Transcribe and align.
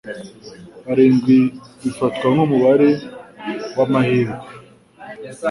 Birindwi 0.85 1.37
bifatwa 1.81 2.25
nkumubare 2.33 2.89
wamahirwe. 3.77 4.45